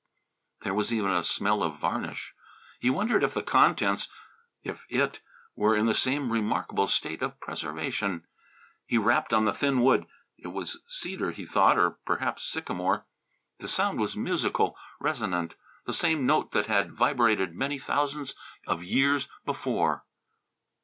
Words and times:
There 0.63 0.73
was 0.73 0.91
even 0.91 1.11
a 1.11 1.21
smell 1.21 1.61
of 1.61 1.77
varnish. 1.77 2.33
He 2.79 2.89
wondered 2.89 3.23
if 3.23 3.35
the 3.35 3.43
contents 3.43 4.09
if 4.63 4.83
It 4.89 5.21
were 5.55 5.75
in 5.75 5.85
the 5.85 5.93
same 5.93 6.31
remarkable 6.31 6.87
state 6.87 7.21
of 7.21 7.39
preservation. 7.39 8.25
He 8.87 8.97
rapped 8.97 9.31
on 9.31 9.45
the 9.45 9.53
thin 9.53 9.79
wood 9.83 10.07
it 10.39 10.47
was 10.47 10.81
cedar, 10.87 11.29
he 11.29 11.45
thought, 11.45 11.77
or 11.77 11.99
perhaps 12.03 12.41
sycamore. 12.49 13.05
The 13.59 13.67
sound 13.67 13.99
was 13.99 14.17
musical, 14.17 14.75
resonant; 14.99 15.53
the 15.85 15.93
same 15.93 16.25
note 16.25 16.51
that 16.53 16.65
had 16.65 16.93
vibrated 16.93 17.49
how 17.49 17.55
many 17.57 17.77
thousands 17.77 18.33
of 18.65 18.83
years 18.83 19.27
before. 19.45 20.05